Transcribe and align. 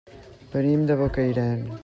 Venim 0.53 0.87
de 0.93 0.97
Bocairent. 1.03 1.65